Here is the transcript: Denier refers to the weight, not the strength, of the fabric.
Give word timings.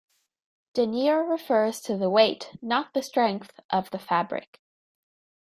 Denier 0.73 1.23
refers 1.23 1.79
to 1.81 1.95
the 1.95 2.09
weight, 2.09 2.57
not 2.59 2.95
the 2.95 3.03
strength, 3.03 3.59
of 3.69 3.91
the 3.91 3.99
fabric. 3.99 4.59